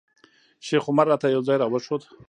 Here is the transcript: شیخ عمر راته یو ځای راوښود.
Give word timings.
شیخ 0.67 0.83
عمر 0.91 1.05
راته 1.11 1.27
یو 1.29 1.41
ځای 1.47 1.57
راوښود. 1.59 2.01